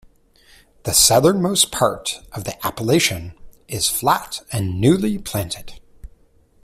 The 0.81 0.93
southernmost 0.93 1.71
part 1.71 2.21
of 2.31 2.43
the 2.43 2.55
appellation 2.65 3.35
is 3.67 3.87
flat 3.87 4.41
and 4.51 4.81
newly 4.81 5.19
planted. 5.19 5.79